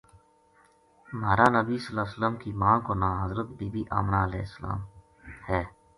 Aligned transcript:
مہارا 1.19 1.47
بنی 1.65 1.77
ﷺ 1.85 2.33
کی 2.41 2.49
ماں 2.61 2.77
کو 2.85 2.91
ناں 3.01 3.15
حضرت 3.23 3.47
بی 3.57 3.67
بی 3.73 3.81
آمنہ 3.97 4.19
علیہا 4.25 4.45
السلام 4.47 4.79
ہے۔ 5.47 5.61